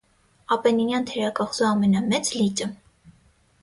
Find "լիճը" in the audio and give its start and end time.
2.43-2.75